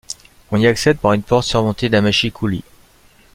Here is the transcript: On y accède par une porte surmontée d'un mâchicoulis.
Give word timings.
On 0.49 0.57
y 0.57 0.65
accède 0.65 0.97
par 0.97 1.13
une 1.13 1.21
porte 1.21 1.45
surmontée 1.45 1.87
d'un 1.87 2.01
mâchicoulis. 2.01 2.63